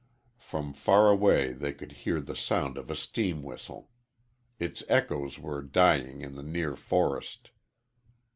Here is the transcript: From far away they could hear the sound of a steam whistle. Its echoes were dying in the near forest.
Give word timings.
From 0.39 0.73
far 0.73 1.09
away 1.11 1.53
they 1.53 1.73
could 1.73 1.91
hear 1.91 2.19
the 2.21 2.35
sound 2.35 2.75
of 2.75 2.89
a 2.89 2.95
steam 2.95 3.43
whistle. 3.43 3.91
Its 4.57 4.81
echoes 4.89 5.37
were 5.37 5.61
dying 5.61 6.21
in 6.21 6.33
the 6.33 6.41
near 6.41 6.75
forest. 6.75 7.51